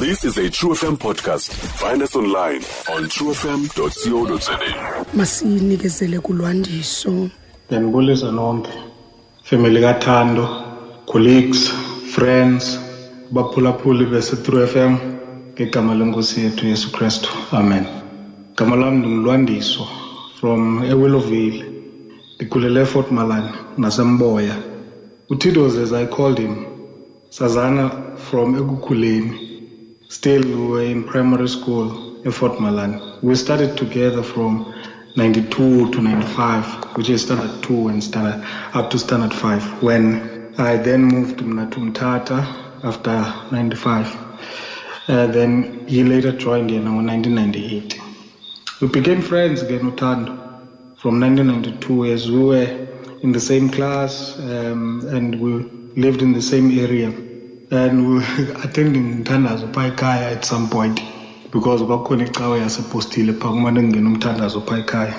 [0.00, 1.50] This is a True FM podcast.
[1.80, 2.62] Find us online
[2.94, 4.58] on truefm.co.za.
[5.14, 7.28] masinikezele kulwandiso.
[7.68, 8.70] Ngiyanibulisa nonke.
[9.42, 10.48] Family kaThando
[11.06, 11.68] colleagues
[12.14, 12.78] friends
[13.30, 14.96] baphulaphuli bese True FM
[15.54, 17.28] ngegama lenkosi yethu Yesu Kristu.
[17.52, 17.84] Amen.
[18.52, 19.86] Igama lami ngilwandiso
[20.40, 21.64] from eWillowvale
[22.36, 24.56] ndikhulele eFort Malane nasemboya.
[25.30, 26.66] uTito as I called him
[27.28, 29.49] sazana from ekukhuleni
[30.10, 31.88] still we were in primary school
[32.24, 34.66] in Fort Malane we studied together from
[35.16, 36.66] 92 to 95,
[36.96, 38.44] which is standard 2 and standard
[38.74, 39.82] up to standard 5.
[39.82, 42.46] When I then moved to Mnatumtata
[42.84, 44.18] after 95,
[45.08, 47.98] uh, then he later joined in 1998.
[48.80, 50.38] We became friends again, Utando,
[50.96, 52.72] from 1992 as we were
[53.22, 55.66] in the same class um, and we
[55.96, 57.12] lived in the same area.
[57.72, 58.20] And we were
[58.64, 61.00] attending Mtandazo Paikaya at some point
[61.52, 65.14] because kwakukhona icawe yasepostile phaa kumane kungena umthandazo phaa ekhaya.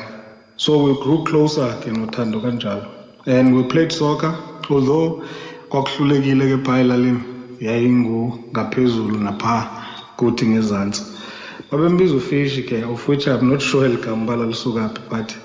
[0.57, 2.85] So we grew closer ke nothando kanjalo.
[3.25, 4.35] And we played soccer
[4.69, 5.23] although
[5.69, 7.21] kwakuhlulekile ke phaa elalini
[7.59, 9.69] yayingu ngaphezulu naphaa
[10.17, 11.03] kuthi ngezantsi.
[11.71, 15.35] Babembiza ufishi ke of which i'm not sure eligama uba lalisuka phi but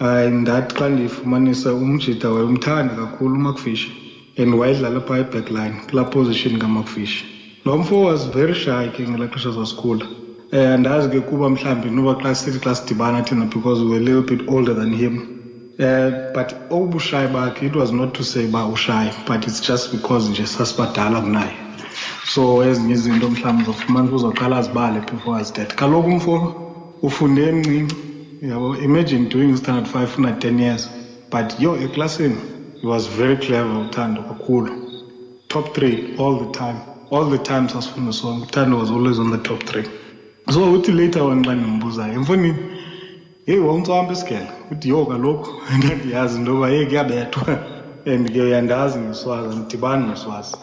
[0.00, 4.06] uh, ndathi xa ndiyifumanisa umjida wayemthanda kakhulu umakufishi
[4.36, 7.24] and wayedlala phaa ebackline kulaa position kamakufishi
[7.64, 10.06] lo mfo was very shy ke ngelaa xesha sasikhula
[10.52, 14.04] um andazi ke kuba mhlawumbi noba xa sithi xa sidibana thina because we were a
[14.04, 15.14] little bit older than him.
[15.78, 20.30] Uh, but obushayi bakhe it was not to say uba ushayi but it's just because
[20.30, 21.56] nje sasibadala kunaye.
[22.24, 26.34] So ezinye izinto mhlawumbi uzofumana uzawuqala azibale before azithethe kaloku umfo
[27.02, 27.96] ufunde emncinci
[28.40, 30.90] yabo imagine doing standard five una ten years
[31.32, 32.38] but yo eklasini
[32.80, 34.70] he was very clever uthando kakhulu.
[35.48, 36.80] Top three all the time.
[37.10, 39.84] All the time sasifunda sonke uthando was always on the top three.
[40.50, 42.56] So uthi later on xa ndimbuzayo emfonini?
[43.46, 44.48] Heyi wawuntswampa isigele?
[44.70, 47.58] Uthi yho kaloku ndandiyazi into yoba heyi kuyabethwa.
[48.06, 50.56] And ke uyandazi ngeswazi andidibani neswazi.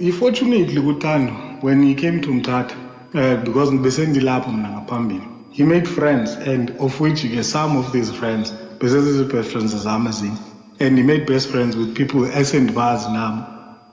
[0.00, 1.32] Ifortunately kuthando
[1.62, 2.76] when he came to mthatha
[3.14, 8.12] uh, because besendilapho mna ngaphambili he made friends and of which ke some of these
[8.12, 10.36] friends besezizii-best friends zam ezinye
[10.80, 13.34] and he made best friends with people esendibazi nam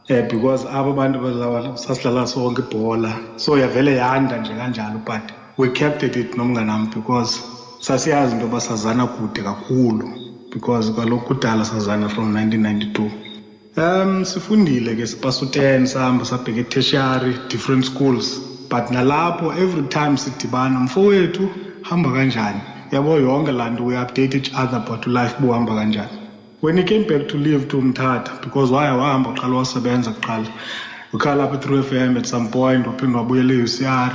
[0.10, 1.20] um because aba bantu
[1.78, 3.40] sasidlala sonke ibhola.
[3.40, 7.42] So yavele yanda nje kanjalo but we kept at it nomnganam because
[7.82, 10.08] sasiyazi into yoba sazana kude kakhulu
[10.52, 13.12] because kaloku kudala sazana from 1992
[13.78, 18.42] um sifundile ke sipasa u-ten sahamba sabheka etertiary different schools.
[18.70, 21.50] But nalapho every time sidibana mfowethu
[21.82, 22.62] hamba kanjani?
[22.92, 26.12] Yabo yonke laa nto we update each other about life buhamba kanjani
[26.64, 30.50] when he came back to live to mthatha because waya wahamba kuqala wasebenza kuqala
[31.14, 34.14] ukhala apha e-true f m at some point waphinde wabuyela e-ucr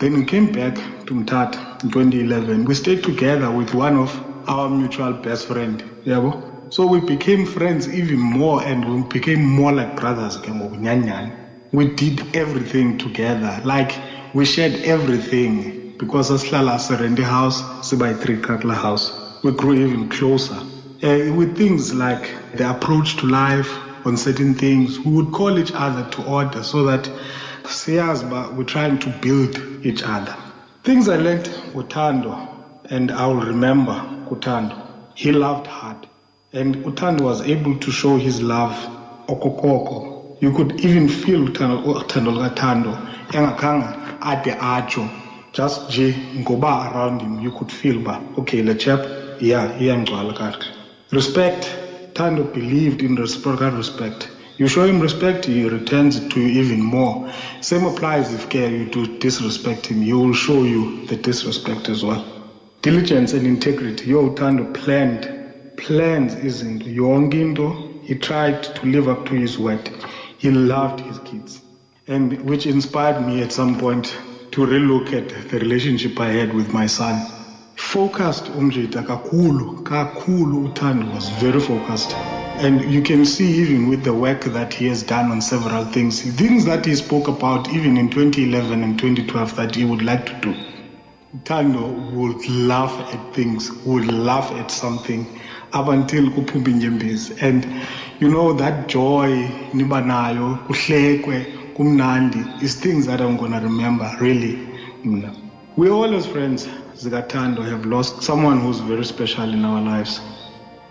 [0.00, 4.70] then he came back to mthatha in 2011 we stayed together with one of our
[4.70, 6.34] mutual best friend yabo?
[6.70, 10.78] So we became friends even more and we became more like brothers ke ngoku
[11.72, 14.00] we did everything together like
[14.34, 15.72] we shared everything.
[16.00, 19.12] Because sasihlala sirent house siba yi-three kakla house.
[19.44, 20.62] We grew even closer
[21.04, 23.70] Uh, with things like the approach to life
[24.06, 27.04] on certain things we would call each other to order so that
[27.64, 29.54] siyazi uba we're trying to build
[29.84, 30.34] each other.
[30.82, 31.44] Things i learned
[31.74, 32.32] kuthando
[32.88, 33.92] and i will remember
[34.30, 34.74] kuthando.
[35.14, 36.06] He loved hard
[36.54, 38.74] and uthando was able to show his love
[39.28, 40.40] okokoko.
[40.40, 42.96] You could even feel uthando lukathando
[43.28, 43.90] engakhange
[44.22, 45.04] ade atsho.
[45.52, 49.00] Just nje ngoba around him you could feel uba okay le chap
[49.40, 50.73] yeah iyangcwala kakuhle
[51.14, 51.64] respect.
[52.14, 54.30] Thando believed in reciprocal respect.
[54.56, 57.28] You show him respect he returns to you even more.
[57.60, 62.04] Same applies if care you do disrespect him he will show you the disrespect as
[62.04, 62.24] well.
[62.82, 64.10] Diligence and integrity.
[64.10, 65.28] Yo uthando planned.
[65.76, 68.00] Plans izinto yonke into.
[68.02, 69.90] He tried to live up to his word.
[70.38, 71.60] He loved his kids.
[72.06, 74.16] And which inspired me at some point
[74.52, 77.33] to relook at the relationship i had with my son
[77.76, 82.16] focused umjita kakhulu kakhulu uthando was very focused
[82.60, 86.22] and you can see even with the work that he has done on several things
[86.36, 90.34] things that he spoke about even in 2011 and 2012 that he would like to
[90.40, 90.54] do
[91.42, 95.26] Tando would laugh at things, would laugh at something
[95.72, 97.42] up until inyembezi.
[97.42, 97.66] And
[98.20, 104.56] you know that joy niba nayo, kuhlekwe, kumnandi is things that I'm gonna remember really.
[105.76, 110.20] We all as friends, Zikatando, have lost someone who's very special in our lives.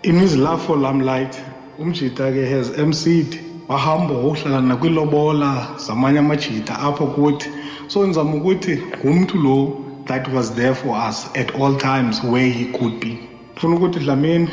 [0.02, 1.32] In his love for limelight,
[1.78, 7.48] ke has emceed wahamba wohlala nakwiilobola zamanye amajita apho kuthi.
[7.88, 12.66] So ndizama ukuthi ngumntu lo that was there for us at all times where he
[12.78, 13.18] could be.
[13.52, 14.48] Ndifuna ukuthi dlamini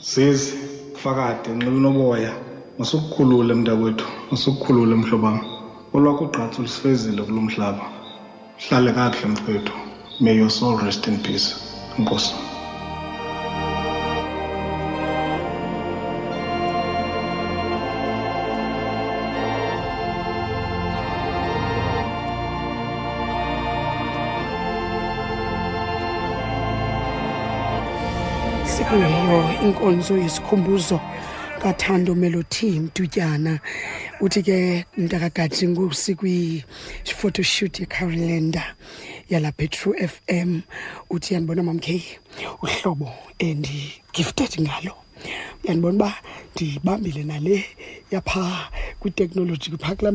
[0.00, 0.54] zizi
[0.92, 2.32] kufakade nxibinoboya
[2.78, 5.40] masukukhulule mntakwethu masukukhulule mhlobam.
[5.92, 7.84] Olwakho ugqatso lusifezile kulo mhlaba.
[8.56, 9.72] Hlale kakuhle mfowethu
[10.20, 11.54] may your soul rest in peace.
[11.98, 12.34] Enkosi
[28.64, 31.00] sikuyiyo inkonzo yesikhumbuzo
[31.62, 33.60] kathando melody mdutyana
[34.20, 38.74] uthi ke mntakagadi ngusi kwi-photoshoot yecarolenda
[39.30, 40.62] yalapha etrue f m.
[41.10, 41.88] Uthi yandibona mamk
[42.62, 44.94] uhlobo endigifted ngalo.
[45.64, 46.14] Yandibona uba
[46.54, 47.64] ndibambile nale
[48.10, 48.68] yaphaa
[49.00, 50.12] kwiteknoloji phaa kulaa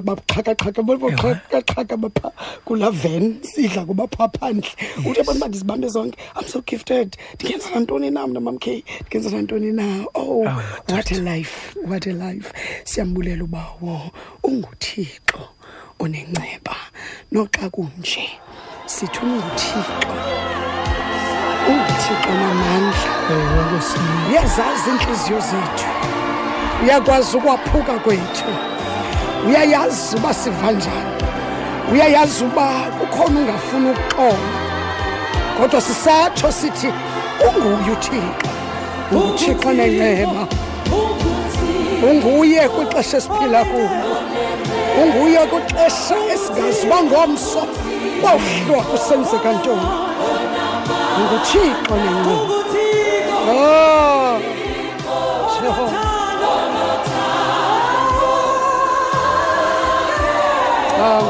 [0.00, 2.32] baxhakaxhaka babuxhakaxhaka bapha
[2.64, 4.70] kulaa van sidla kuba phaa phandle.
[5.06, 6.18] Uthi abantu uba ndizibambe zonke?
[6.36, 7.16] I'm so gifted.
[7.34, 8.84] Ndingenza nantoni na mna mam k?
[9.00, 10.06] Ndingenza nantoni na?
[10.14, 10.44] Oh
[10.88, 12.52] what a life what a life.
[12.84, 14.10] Siyambulela ubawo
[14.42, 15.48] unguthixo
[16.04, 16.76] onenceba
[17.32, 18.24] noxa kunje
[18.86, 20.04] sithi unguthixo
[21.68, 23.10] unguthixo namandla.
[24.30, 25.88] Uyazazi iintliziyo zethu.
[26.82, 28.50] Uyakwazi ukwaphuka kwethu.
[29.48, 31.14] Uyayazi uba siva njani.
[31.92, 32.66] Uyayazi uba
[32.98, 34.38] kukhona ungafuni ukuxola.
[35.60, 36.88] Kodwa sisatsho sithi
[37.48, 38.48] unguye uthixo.
[39.12, 40.46] Unguthixo nenceba
[42.10, 44.23] unguye kwixesha esiphila kulo.
[45.02, 47.60] Unguye kwixesha esingazi uba ngomso
[48.22, 49.88] bohlwa kusenzeka ntoni
[51.18, 54.38] unguthixo nenceba oh
[55.62, 56.00] Jehova
[61.06, 61.20] Ah,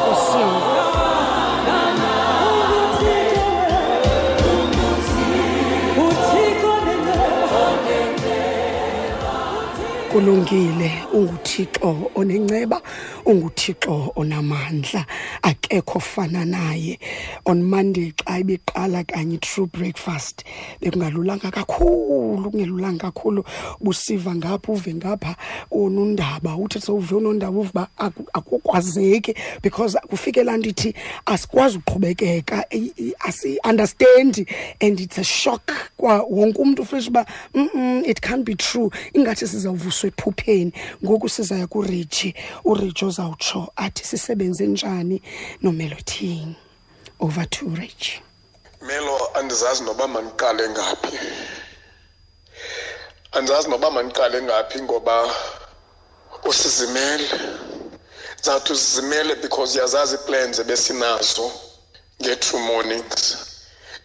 [10.19, 12.81] kulungile unguthixo onenceba
[13.27, 15.05] unguthixo onamandla.
[15.43, 16.99] Akekho fana naye.
[17.47, 20.45] On monday xa ibiqala kanye true breakfast
[20.81, 23.45] bekungalulanga kakhulu kungelulanga kakhulu.
[23.81, 25.35] Busiva ngapha uve ngapha
[25.73, 30.95] unundaba uthi sowuve unondaba uve uba aku- akukwazeki because kufike laa ndithi
[31.27, 34.47] asikwazi uqhubekeka i- i- asi-understandi
[34.81, 38.91] and it's a shock kwa wonke umntu ufisha uba mm it can't be true.
[39.13, 40.73] Ingathi sizawuvuswa ephupheni
[41.05, 42.35] ngoku sizaya kurichi
[42.65, 45.23] urichi ozawutsho athi sisebenze njani
[45.63, 46.57] nomelothini
[47.21, 48.21] over to rich
[48.85, 51.19] Melo andizazi noba mandiqale ngaphi.
[53.33, 55.35] Andizazi noba mandiqale ngaphi ngoba
[56.45, 57.29] usizimele.
[58.43, 61.51] Zawuthi usizimele because uyazazi plans ebesinazo
[62.21, 63.37] nge-true mornings.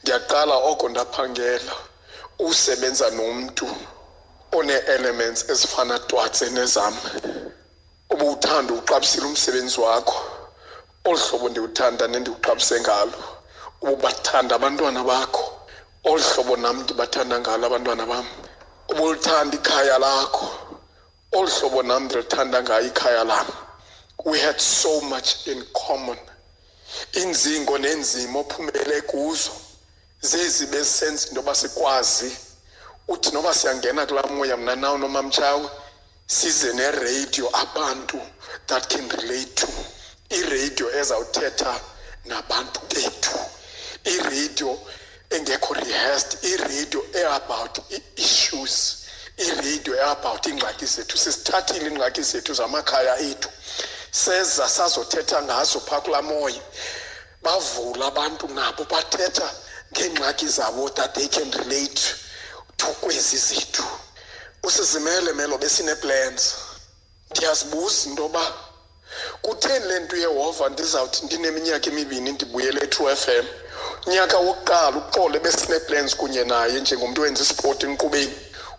[0.04, 1.74] Ngiyaqala oko ndaphangela
[2.40, 3.68] usebenza nomuntu
[4.52, 6.96] one-elements ezifana twatse nezam.
[8.10, 10.18] Ubuthanda uqabisile umsebenzi wakho.
[11.06, 13.40] Olu hlobo ndiwuthanda nendiwuqabise ngalo.
[13.82, 15.44] ububathanda abantwana bakho
[16.10, 18.28] olu hlobo nam ndibathanda ngalo abantwana bam
[18.92, 20.48] ubulithanda ikhaya lakho
[21.38, 23.48] olu hlobo nam ndilithanda ngayo ikhaya lam
[24.26, 26.20] we had so much in common
[27.20, 29.52] iinzingo neenzima ophumele kuzo
[30.22, 32.30] zezi besenza into yoba sikwazi
[33.14, 35.70] uthi noba siyangena kulaa moya mna nawo nomamtshawe
[36.28, 38.22] size neradio abantu
[38.68, 39.68] that can relate to.
[40.30, 41.74] Iradio ezawuthetha
[42.26, 43.40] nabantu bethu.
[44.06, 44.80] Iradio
[45.30, 48.76] engekho rehearsed iradio eabout i-issues
[49.38, 51.18] iradio eabout iingxaki zethu.
[51.18, 53.50] Sisithathile iingxaki zethu zamakhaya ethu.
[54.12, 56.62] Seza sazothetha ngazo phaa kulaa moya.
[57.44, 59.50] Bavula abantu nabo bathetha
[59.94, 62.29] ngeengxaki zabo that they can relate to.
[62.88, 63.84] Kwezi zethu
[64.64, 66.56] usizimele melo besine-plans
[67.32, 68.54] ndiyazibuza into yoba
[69.42, 73.46] kutheni le nto uyehova ndizawuthi ndineminyaka emibini ndibuyele e-true f m?
[74.08, 78.34] Nyaka wokuqala uxole besine-plans kunye naye njengomntu wenza isport enkqubeni.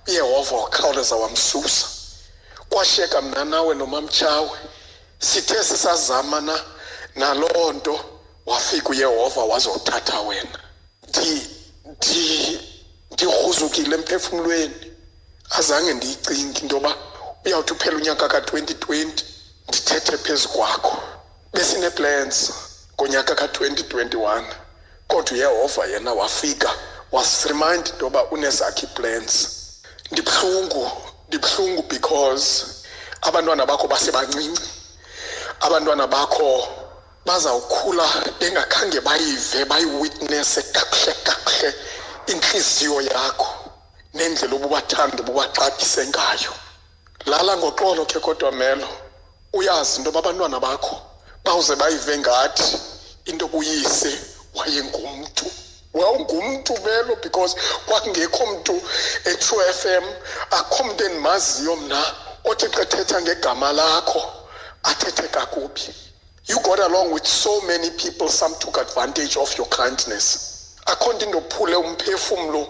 [0.09, 1.87] Uyehova wakhawuleza wamsusa.
[2.69, 4.59] Kwasheka mna nawe nomamtshawe.
[5.19, 6.61] Sithe sisazama na?
[7.15, 8.05] Naloo nto
[8.47, 10.59] wafika uyehova wazothatha wena.
[11.09, 11.47] Ndi
[11.85, 12.61] ndi
[13.11, 14.93] ndigruzukile emphefumlweni
[15.59, 16.95] azange ndiyicingi into yoba
[17.45, 19.23] uyawuthi uphela unyaka ka-2020
[19.69, 20.97] ndithethe phezu kwakho.
[21.53, 22.37] Besine-plans
[22.95, 24.45] ngonyaka ka-2021
[25.09, 26.71] kodwa uyehova yena wafika
[27.13, 29.33] wasiremind into yoba unezakhe ii-plans
[30.13, 30.91] ndibuhlungu
[31.29, 32.65] ndibuhlungu because
[33.23, 34.63] abantwana bakho basebancinci.
[35.61, 36.69] Abantwana bakho
[37.27, 38.07] bazawukhula
[38.41, 41.75] bengakhange bayive bayiwitnesse kakuhle kakuhle.
[42.33, 43.51] Inhliziyo yakho
[44.15, 46.53] nendlela obubathanda bubaxabise ngayo.
[47.27, 48.89] Lala ngoxolo ke kodwa melo.
[49.53, 50.97] Uyazi into yoba abantwana bakho
[51.45, 52.79] bawuze bayive ngathi
[53.27, 54.13] into kuyise
[54.55, 55.47] wayengumntu.
[55.95, 57.57] Wawungumntu melo because
[57.87, 58.83] kwakungekho mntu
[59.25, 60.05] e-true f m
[60.51, 64.23] akho mntu endimaziyo mna othi qethetha ngegama lakho
[64.83, 65.95] athethe kakubi.
[66.47, 70.50] You got along with so many people some took advantage of your kindness.
[70.93, 72.63] Akho nto indophule umphefumlo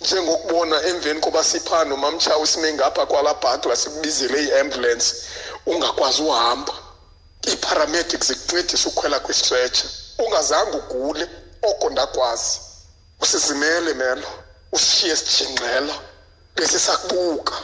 [0.00, 5.06] njengokubona emveni koba siphana nomamtshawo sime ngapha kwalaa bhakla sikubizele i-ambulance
[5.66, 6.74] ungakwazi uhamba.
[7.48, 9.84] Ii-paramedics zikuncedisa ukhwela kwistretsha
[10.18, 11.28] ungazange ugule
[11.62, 12.60] oko ndakwazi.
[13.20, 14.28] Usizimele melo.
[14.72, 15.94] Usishiye sijingxela
[16.56, 17.54] besisakubuka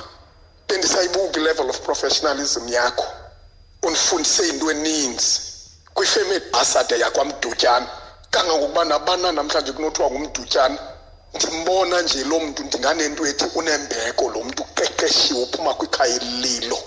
[0.69, 3.07] bendisayibuka i-level of professionalism yakho.
[3.83, 5.41] Undifundise into eninzi.
[5.95, 7.89] Kwifemeli asade yakwamdutyana
[8.31, 10.79] kangangokuba nabana namhlanje kunothiwa ngumdutyana
[11.35, 16.79] ndimbona nje lo mntu ndinganento ethi unembeko lo mntu uqeqeshiwe uphuma kwikhaya elililo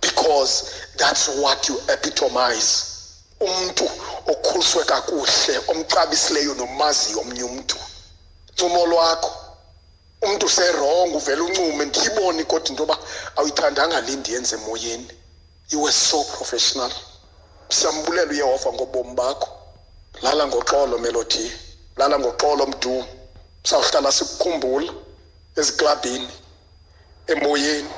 [0.00, 0.52] because
[0.96, 2.98] that's what you epitomize
[3.40, 3.90] umntu
[4.32, 7.76] okhuliswe kakuhle omxabisileyo nomaziyo omnye umntu.
[8.52, 9.32] Ncumo lwakho.
[10.22, 12.96] Umntu userongo uvele uncume ndiyibone kodwa into yoba
[13.36, 15.10] awuyithandanga le ndiyenze emoyeni.
[15.70, 16.92] You were so professional.
[17.68, 19.48] Siyambulela uyehova ngobomi bakho.
[20.22, 21.52] Lala ngoxolo melody.
[21.96, 23.04] Lala ngoxolo mdu.
[23.64, 24.92] Sawuhlala sikukhumbula
[25.56, 26.32] eziklabhini
[27.26, 27.90] emoyeni.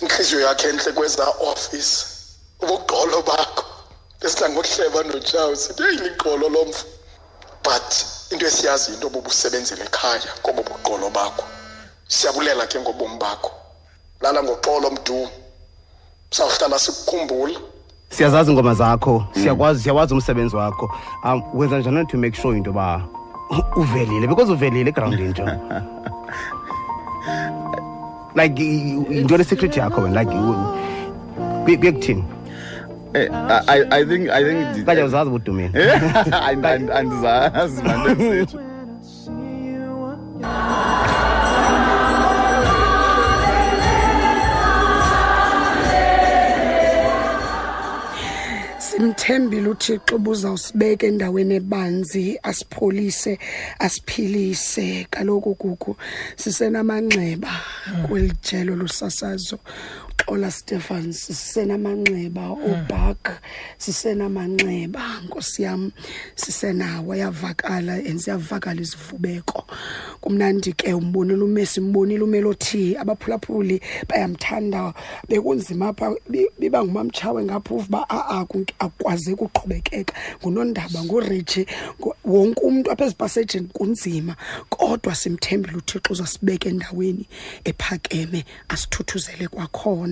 [0.00, 2.06] Inhliziyo yakhe enhle kweza office.
[2.62, 3.64] Ubuxolo bakho.
[4.24, 6.86] Esidla ngokuhleba nojawu sithi heyi liqolo lomfo
[7.62, 7.90] but
[8.30, 11.44] into esiyazi into obubusebenzela ekhaya kobo buqolo bakho.
[12.08, 13.52] Siyabulela ke ngobomi bakho.
[14.20, 15.28] Lala ngoxolo mdu.
[16.30, 17.60] Sawuhlala sikukhumbula
[18.14, 19.24] siyazazi ingoma zakho.
[19.32, 20.90] Siyakwazi siyawazi umsebenzi wakho.
[21.24, 23.02] Um wenza njani to make sure into yoba
[23.76, 24.26] uvelile?
[24.26, 25.34] Because uvelile egrawundini
[28.34, 30.66] like i- yintoni isecret yakho wena like u-
[31.64, 32.24] kuye kuye kuthini
[33.14, 33.30] Eh,
[33.68, 35.30] I, I- think I think kanje uzazi
[36.64, 38.46] and- andizazi manje
[49.04, 49.24] ndisitsho.
[49.24, 53.38] simthembile uthixo ubuzawusibeka endaweni ebanzi asipholise
[53.78, 55.96] asiphilise kaloku kuku
[56.36, 57.50] sisenamanxeba
[58.08, 59.58] kweli jelo lusasazo
[60.18, 63.40] xola stephens sisenamanxeba ubak
[63.78, 65.90] sisenamanxeba nkosi yam
[66.34, 69.66] sisenawo ayavakala and ziyavakala izivubeko
[70.20, 74.94] kumnandi ke umbonile umesi mbonile umelothi abaphulaphuli bayamthanda
[75.28, 78.46] bekunzima apha bi- biba ngumamtshawe ngapha uba a-a
[78.78, 81.66] akwazeki uqhubekeka ngunondaba ngurichi
[82.00, 84.36] ngu- wonke umntu apha ezipasejini kunzima.
[84.70, 87.28] Kodwa simthembile uthixo uzasibeka endaweni
[87.64, 90.03] ephakeme asithuthuzele kwakhona.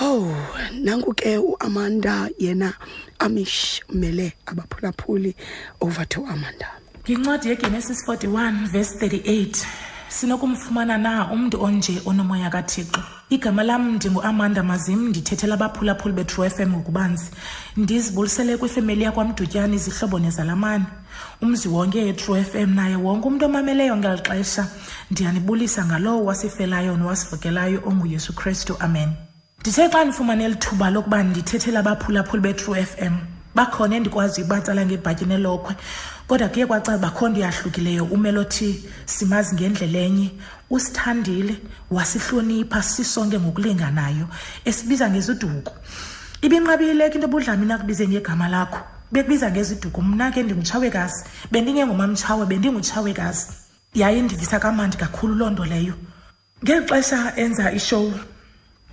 [0.00, 0.34] Oh
[0.72, 2.74] nanku ke uAmanda yena
[3.18, 5.34] amish mele abaphulaphuli
[5.80, 6.68] over to Amanda.
[7.04, 13.00] Ngincwadi yegenesis 41 verse 38 sinokumfumana na umntu onje onomoya kathixo.
[13.30, 17.30] Igama lam ndinguamanda mazim ndithethela abaphulaphuli betrue fm ngokubanzi.
[17.76, 20.84] Ndizibulisele kwifemeli yakwamdutyana izihlobo nezalamane.
[21.42, 24.66] Umzi wonke etrue fm naye wonke umntu omameleyo ngeli xesha.
[25.10, 29.10] Ndiyanibulisa ngalowo wasifelayo nowasivukelayo onguyesu kristu amen.
[29.60, 33.14] Ndithe xa ndifumane eli thuba lokuba ndithethele abaphulaphuli betrue fm
[33.60, 35.74] bakhona endikwaziyo ubatsala ngebhatyi nelokhwe
[36.28, 40.28] kodwa kuye kwacaca bakho nto yahlukileyo umelothi simazi ngendlela enye.
[40.70, 41.54] Usithandile
[41.90, 44.26] wasihlonipha sisonke ngokulinganayo.
[44.64, 45.72] Esibiza ngeziduko.
[46.42, 48.80] Ibinqabileke into obudlami nakubize ngegama lakho.
[49.12, 50.00] Bekubiza ngeziduko.
[50.02, 51.24] Mna ke ndingutshawekazi.
[51.52, 53.46] Bendingengumamtshawe bendingutshawekazi.
[53.94, 55.94] Yaye ndivisa kamandi kakhulu loo nto leyo.
[56.64, 58.12] Ngeli xesha enza ishow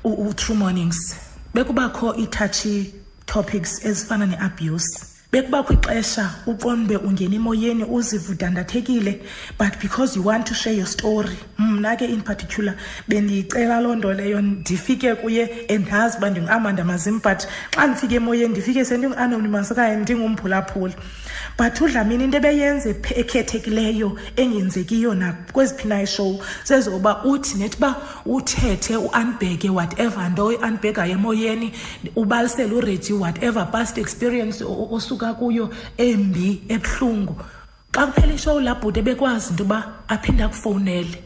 [0.04, 1.16] u- u-true mornings
[1.54, 2.94] bekubakho ii-touchy
[3.28, 9.22] topics ezifana ne-abuse bekubakho ixesha uqonde uba ungena emoyeni uzive udandathekile
[9.60, 12.76] but because you want to share your story mna ke in particular
[13.10, 18.86] bendiyicela loo nto leyo ndifike kuye endazi uba ndinguamanda mazim but xa ndifike emoyeni ndifike
[18.86, 20.94] sendingu-anonymous okanye ndingumphulaphuli.
[21.58, 29.70] But udlamini into ebeyenze ekhethekileyo engenzekiyo nakweziphi na ishow zezoba uthi nethi uba uthethe uanbheke
[29.70, 31.72] whatever nto ianbhekayo emoyeni
[32.16, 34.88] ubalisele ureji whatever past experience o-
[35.18, 37.36] o- osuka kuyo embi ebuhlungu.
[37.92, 41.24] Xa kuphela ishow laa bhuti ebekwazi into yoba aphinde akufowunele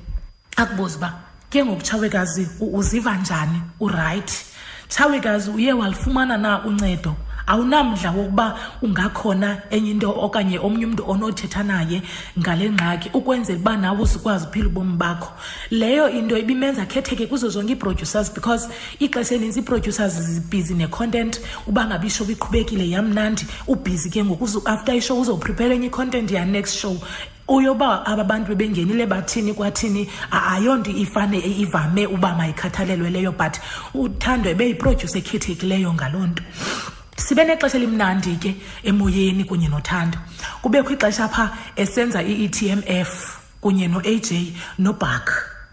[0.57, 1.13] akubuze uba
[1.49, 3.61] ke ngokutshawekazi u- uziva njani?
[3.79, 4.45] Urayithi
[4.89, 7.15] tshawikazi uye walifumana na uncedo?
[7.47, 12.01] Awunamdla wokuba ungakhona enye into okanye omnye umntu onothetha naye
[12.39, 15.31] ngale ngxaki ukwenzela uba nawe uzikwazi uphila ubomi bakho.
[15.71, 18.69] Leyo into ibimenza khetheke kuzo zonke ii-producers because
[18.99, 25.21] ixesha elinintsi ii-producers zibhizi ne-content uba ngabe ishow iqhubekile yamnandi ubhizi ke ngoku after ishow
[25.21, 26.97] uzoprepare enye i-content ya-next show.
[27.47, 33.57] Uyoba aba bantu bebengenile bathini kwathini ayonto ifane ivame uba mayikhathalelwe leyo but
[33.93, 36.43] uthando ebeyiproduce ekhethekileyo ngaloo nto
[37.25, 38.51] sibe nexesha elimnandi ke
[38.89, 40.17] emoyeni kunye nothando.
[40.63, 43.11] Kubekho ixesha pha esenza i-etmf
[43.61, 44.29] kunye no-aj
[44.79, 45.27] nobak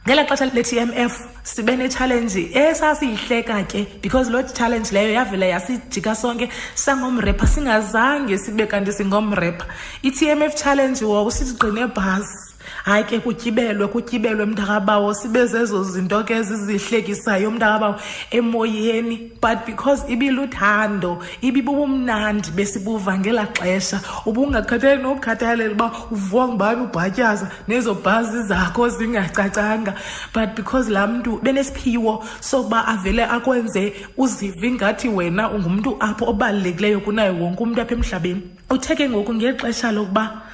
[0.09, 1.14] ngela xesha le-tmf
[1.45, 8.93] sibe netshalenji esasiyihleka ke because loo challenge leyo yavela yasijika sonke sangomrepa singazange sibe kanti
[8.99, 9.67] singomrepa
[10.02, 12.48] i-tmf challenge woku sisigqine bhasi
[12.88, 17.95] hayi ke kutyibelwe kutyibelwe mntakabawo sibe zezo zinto ke zizihlekisayo mntakabawo
[18.30, 19.33] emoyeni.
[19.40, 28.42] But because ibiluthando ibibubumnandi besibuva ngela xesha ubungakhathaleli nokukhathalela uba uvuwa ngubani ubhatyaza nezo bhazi
[28.42, 29.95] zakho zingacacanga.
[30.35, 37.30] But because laa mntu benesiphiwo sokuba avele akwenze uzive ingathi wena ungumntu apho obalulekileyo kunaye
[37.30, 40.48] wonke umntu apha emhlabeni uthe ke ngoku ngexesha lokuba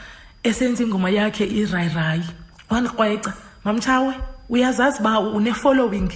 [0.45, 2.25] esenza ingoma yakhe irayirayi
[2.71, 3.33] wandikrweca
[3.65, 4.15] mamtshawe
[4.49, 6.11] uyazazi uba une-following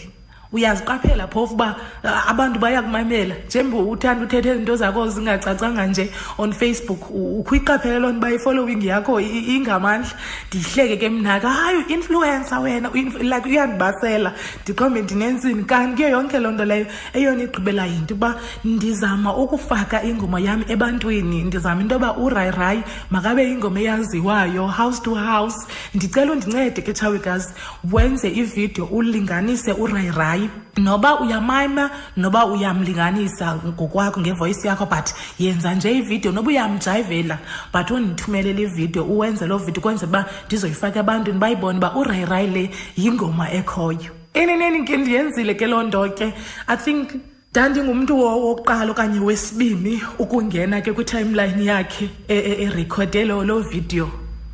[0.53, 3.35] uyaziqaphela phofu uba uh, abantu bayakumamela.
[3.47, 9.21] Njengoba uthanda uthetha izinto zakho zingacacanga nje on facebook ukhuyiqaphele loo nto uba i-following yakho
[9.21, 10.11] ingamandla.
[10.49, 12.91] Ndiyihleke ke mnaka hayi u-influencer wena
[13.21, 14.33] like uyandibasela.
[14.63, 20.41] Ndiqombe ndinentsini kanti kuyo yonke loo nto leyo eyona igqibela yinto uba ndizama ukufaka ingoma
[20.41, 21.45] yam ebantwini.
[21.45, 25.67] Ndizama into yoba urayirayi makabe ingoma eyaziwayo house to house.
[25.95, 27.53] Ndicela undincede ke tshawikazi
[27.93, 30.38] wenze ividiyo ulinganise urayirayi
[30.77, 37.39] noba uyamayima noba uyamlinganisa ngokwakho ngevoyisi yakho but yenza nje ividiyo noba uyamjayivela
[37.73, 43.51] but undithumelele ividiyo uwenze loo vidiyo ukwenzela uba ndizoyifaka ebantwini bayibone uba urayirayi le yingoma
[43.53, 44.11] ekhoyo.
[44.35, 46.33] Eneneni ke ndiyenzile ke loo nto ke
[46.67, 47.09] i think
[47.51, 54.09] ndandingumntu wo- wokuqala okanye wesibini ukungena ke kwitimeline yakhe e- e- erekhode lo loo vidiyo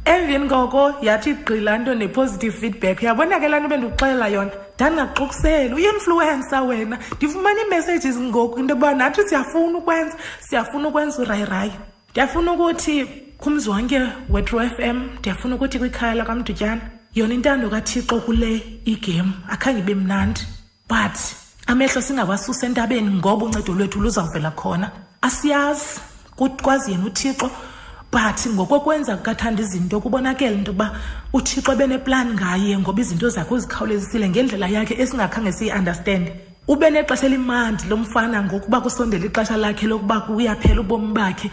[0.05, 3.03] emveni koko yathi gqila nto ne-positive feedback.
[3.03, 6.99] Uyabona ke laa nto bendikuxelela yona ndandingaxokuseli uyi-influencer wena.
[7.17, 11.73] Ndifumana ii-messages ngoku into yoba nathi siyafuna ukwenza siyafuna ukwenza urayirayi
[12.11, 13.05] ndiyafuna ukuthi
[13.39, 16.81] kumzi wonke wetru f m ndiyafuna ukuthi kwikhaya lakamdutyana
[17.15, 20.41] yona intando kathixo kule igame akhange ibe mnandi.
[20.89, 21.17] But
[21.67, 24.91] amehlo singawasusa entabeni ngoba uncedo lwethu luzawuvela khona.
[25.23, 26.01] Asiyazi
[26.63, 27.51] kwazi yena uthixo
[28.13, 31.01] but ngokokwenza kukathanda izinto kubonakele into yokuba
[31.33, 36.33] uthixo ebeneplan ngaye ngoba izinto zakhe uzikhawulezisile ngendlela yakhe esingakhange siyi-understande
[36.69, 41.51] ube nexesha elimandi lomfana ngokuba kusondela ixesha lakhe lokuba kuyaphela ubomi bakhe.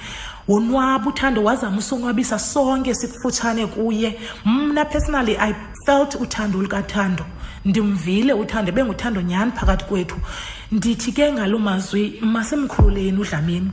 [0.47, 4.19] Wonwaba uthando wazama usonwabisa sonke sikufutshane kuye.
[4.45, 5.53] Mna personally i
[5.85, 7.25] felt uthando olukathando
[7.65, 10.15] ndimvile uthando benguthando nyhani phakathi kwethu.
[10.71, 13.71] Ndithi ke ngaloo mazwi masimkhululeni udlamini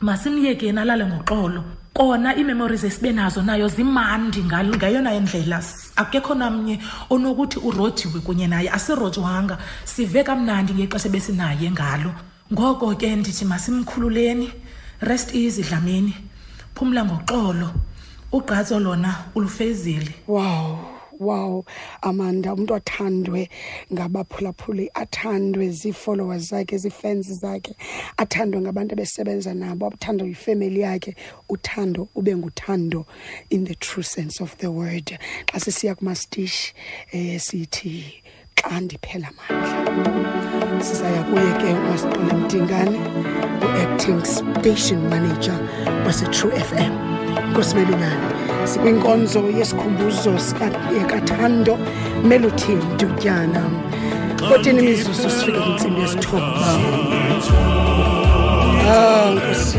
[0.00, 1.64] masimyekeni alale ngoxolo
[1.96, 5.62] kona ii-memories esibe nazo nayo zimandi ngayona indlela
[5.96, 6.78] akekho namnye
[7.10, 12.12] onokuthi urodiwe kunye naye asirojwanga sive kamnandi ngexesha ebesinaye ngalo.
[12.52, 14.52] Ngoko ke ndithi masimkhululeni
[15.00, 16.14] rest easy dlamini.
[16.74, 17.68] Phumla ngoxolo
[18.32, 20.14] ugqatso lona ulufezile.
[20.28, 20.95] Wow.
[21.20, 21.64] Wow
[22.02, 23.48] amanda umntu athandwe
[23.92, 27.76] ngabaphulaphuli athandwe zii-followers zakhe zii-fans zakhe
[28.16, 31.16] athandwe ngabantu abesebenza nabo athandwe yifemeli yakhe.
[31.48, 33.06] Uthando ube nguthando
[33.50, 35.18] in the true sense of the word.
[35.46, 36.74] Xa sisiya kumastishi
[37.14, 38.22] um sithi
[38.56, 40.82] xa ndiphela mandla.
[40.84, 42.98] Sizaya kuye ke umasiqole mdingane
[43.62, 45.58] u-acting station manager
[46.06, 47.15] wasetrue f m
[47.50, 48.16] nkosimelingane
[48.64, 50.38] sikwinkonzo yesikhumbuzo
[51.06, 51.78] kathando
[52.24, 53.62] melody mdutyana
[54.36, 56.42] 14 imizuzu sifike kwintsimbi yesithoba.
[58.88, 59.78] Ah nkosi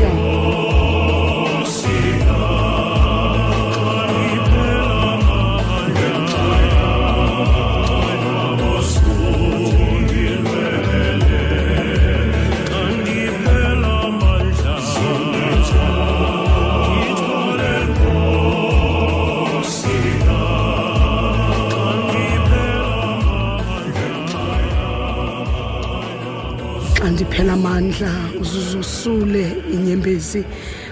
[27.78, 30.44] amandla uzuzosule inyembezi.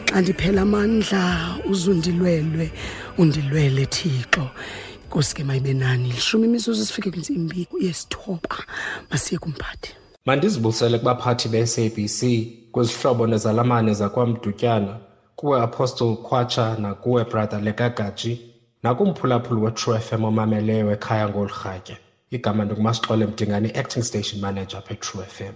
[0.05, 1.23] Xa ndiphela amandla
[1.71, 2.71] uzundilwelwe
[3.19, 4.51] undilwele thixo.
[5.07, 8.57] Nkosi ke mayibe nani lishumi imizuzu sifike kwintsimbi yesithoba.
[9.11, 9.95] Masiye kumphathi.
[10.27, 12.21] Mandizibusele kubaphathi be-sabc
[12.73, 14.99] kwizihlobo nezalamane zakwamdutyana
[15.37, 18.41] kuwe apostle khwatsha nakuwe brother lekagaji
[18.83, 21.97] nakumphulaphuli wetrue fm omameleyo ekhaya ngolu rhatya.
[22.31, 25.55] Igama ndingumasixole mdingane i-acting station manager apha etrue fm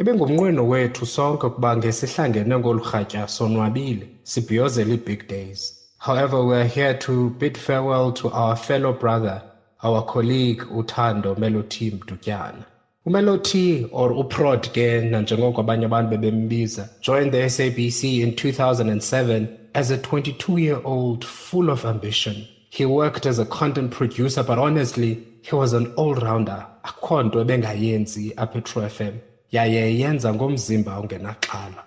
[0.00, 5.60] ibingumnqweno wethu sonke ukuba ngesihlangene ngolu rhatya sonwabile sibhiyozele ii-big days.
[5.98, 9.42] However we are here to bid farewell to our fellow brother
[9.82, 12.64] our colleague uthando meloti mdutyana.
[13.06, 19.98] Umeloti or uprod ke nanjengoko abanye abantu bebembiza joined the sabc in 2007 as a
[19.98, 22.36] 22 year old full of ambition.
[22.70, 28.32] He worked as a content producer but honestly he was an all-rounder akho nto ebengayenzi
[28.36, 31.82] apha fm yaye yenza ngomzimba ongenaxhala.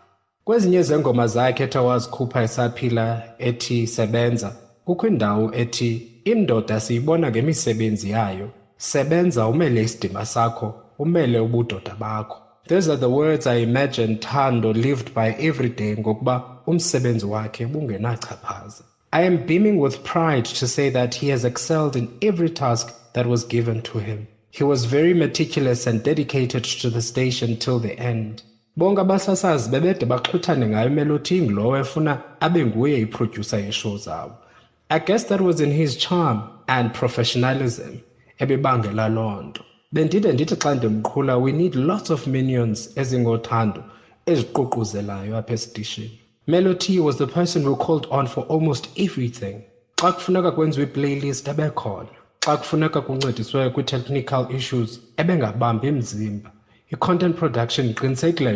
[0.46, 4.56] Kwezinye zengoma zakhe ethe wazikhupha esaphila ethi sebenza.
[4.86, 8.50] Kukho indawo ethi indoda siyibona ngemisebenzi yayo.
[8.78, 12.38] Sebenza umele isidima sakho umele ubudoda bakho.
[12.68, 18.84] These are the words i imagine thando lived by every day ngokuba umsebenzi wakhe bungenachaphaza
[19.12, 23.28] i am beaming with pride to say that he has excelled in every task that
[23.28, 24.26] was given to him
[24.58, 28.42] he was very meticulous and dedicated to the station till the end.
[28.80, 34.38] Bonke abasasazi bebede baxhuthane ngayo imeloti ingulowo efuna abe nguye iprodyusa yeshow zabo.
[34.90, 38.00] I guess that was in his charm and professionalism
[38.40, 39.62] ebebangela loo nto.
[39.94, 43.84] Bendide ndithi xa ndimqhula we need lots of minions ezingothando
[44.26, 49.64] eziququzelayo apha esitishini melody was the person who called on for almost everything.
[49.98, 52.10] Xa kufuneka kwenziwe iplaylist ebekhona
[52.46, 56.52] xa kufuneka kuncediswe kwi-technical issues ebengabambi mzimba
[56.94, 57.94] i-content production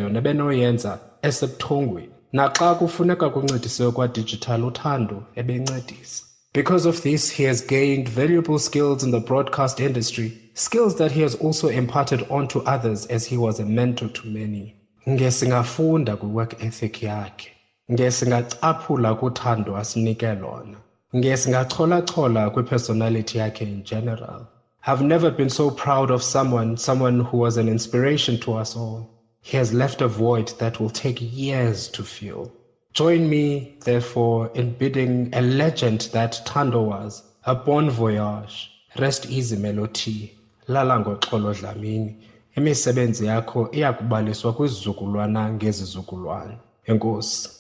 [0.02, 6.24] yona ebenoyenza esebuthongweni naxa kufuneka kuncediswe kwadigital uthando ebencedisa.
[6.54, 11.22] Because of this he has gained valuable skills in the broadcast industry skills that he
[11.22, 14.76] has also imparted onto others as he was a mentor to many.
[15.10, 17.52] Ngesingafunda kwi-work ethic yakhe
[17.92, 20.78] ngesingacaphula kuthando asinike lona
[21.16, 24.48] ngesingacholachola kwipersonality yakhe in general.
[24.86, 29.10] I've never been so proud of someone someone who was an inspiration to us all.
[29.42, 32.52] He has left a void that will take years to fill.
[32.94, 38.70] Join me therefore in bidding a legend that thando was a bon voyage.
[39.00, 40.38] Rest easy melody.
[40.68, 42.16] Lala ngoxolo dlamini.
[42.56, 46.58] Imisebenzi yakho iyakubaliswa kwizizukulwana ngezizukulwana.
[46.86, 47.59] Enkosi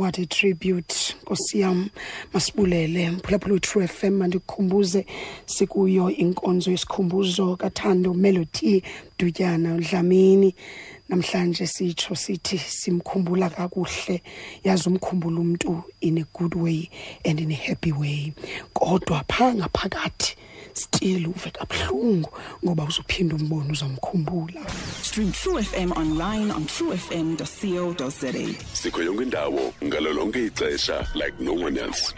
[0.00, 1.88] what a tribute nkosi yam
[2.32, 5.06] masibulele mphulaphula we-true fm mandikukhumbuze
[5.46, 8.82] sikuyo inkonzo yesikhumbuzo kathando melody
[9.18, 10.54] dutyana dlamini
[11.08, 14.22] namhlanje sitsho sithi simkhumbula kakuhle
[14.64, 16.90] yazi umkhumbula umntu in a good way
[17.24, 18.32] and in a happy way.
[18.74, 20.36] Kodwa phaa ngaphakathi
[20.82, 22.30] still uve kabuhlungu
[22.64, 24.60] ngoba uzuphinda umbone uzamkhumbula
[25.02, 28.32] Stream True FM online on truefm.co.za.
[28.72, 32.14] sikho yonke indawo ngalo lonke ixesha like no one else